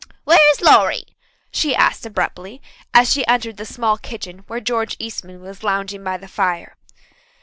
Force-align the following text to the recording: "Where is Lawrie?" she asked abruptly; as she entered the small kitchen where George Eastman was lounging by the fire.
"Where 0.23 0.49
is 0.53 0.61
Lawrie?" 0.61 1.15
she 1.51 1.75
asked 1.75 2.07
abruptly; 2.07 2.59
as 2.91 3.11
she 3.13 3.23
entered 3.27 3.57
the 3.57 3.67
small 3.67 3.99
kitchen 3.99 4.39
where 4.47 4.59
George 4.59 4.95
Eastman 4.97 5.41
was 5.43 5.61
lounging 5.61 6.03
by 6.03 6.17
the 6.17 6.27
fire. 6.27 6.75